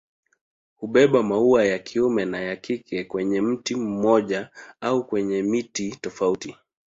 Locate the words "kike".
2.55-3.03